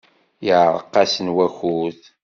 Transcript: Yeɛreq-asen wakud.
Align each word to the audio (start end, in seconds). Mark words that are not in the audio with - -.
Yeɛreq-asen 0.45 1.27
wakud. 1.35 1.99